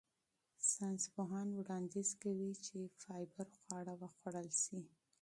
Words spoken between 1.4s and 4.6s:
وړاندیز کوي چې فایبر خواړه وخوړل